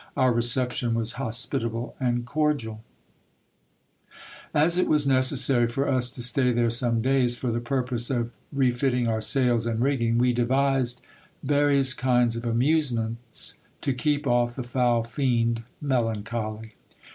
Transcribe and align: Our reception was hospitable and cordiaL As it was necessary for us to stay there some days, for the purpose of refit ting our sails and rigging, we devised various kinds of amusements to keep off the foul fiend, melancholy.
Our 0.17 0.33
reception 0.33 0.95
was 0.95 1.11
hospitable 1.11 1.95
and 1.99 2.25
cordiaL 2.25 2.83
As 4.51 4.75
it 4.75 4.87
was 4.87 5.05
necessary 5.05 5.67
for 5.67 5.87
us 5.87 6.09
to 6.09 6.23
stay 6.23 6.51
there 6.51 6.71
some 6.71 7.03
days, 7.03 7.37
for 7.37 7.51
the 7.51 7.59
purpose 7.59 8.09
of 8.09 8.31
refit 8.51 8.93
ting 8.93 9.07
our 9.07 9.21
sails 9.21 9.67
and 9.67 9.79
rigging, 9.79 10.17
we 10.17 10.33
devised 10.33 11.01
various 11.43 11.93
kinds 11.93 12.35
of 12.35 12.45
amusements 12.45 13.59
to 13.81 13.93
keep 13.93 14.25
off 14.25 14.55
the 14.55 14.63
foul 14.63 15.03
fiend, 15.03 15.61
melancholy. 15.79 16.73